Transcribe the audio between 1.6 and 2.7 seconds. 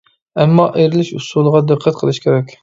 دىققەت قىلىش كېرەك.